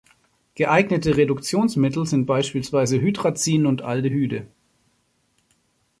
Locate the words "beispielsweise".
2.25-2.99